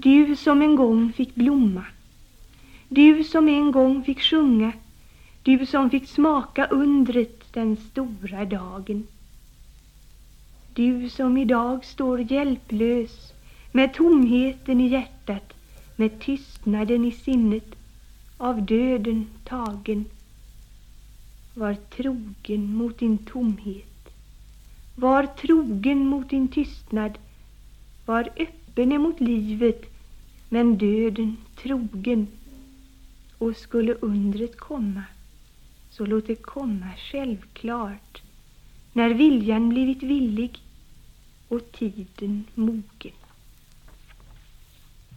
[0.00, 1.84] Du som en gång fick blomma.
[2.88, 4.72] Du som en gång fick sjunga.
[5.42, 9.06] Du som fick smaka undret den stora dagen.
[10.74, 13.32] Du som idag står hjälplös
[13.72, 15.52] med tomheten i hjärtat,
[15.96, 17.74] med tystnaden i sinnet,
[18.36, 20.04] av döden tagen.
[21.54, 24.14] Var trogen mot din tomhet.
[24.94, 27.18] Var trogen mot din tystnad.
[28.06, 29.84] Var öppen emot livet,
[30.48, 32.26] men döden trogen.
[33.38, 35.02] Och skulle undret komma,
[35.90, 38.22] så låt det komma självklart,
[38.92, 40.58] när viljan blivit villig
[41.48, 43.12] och tiden mogen.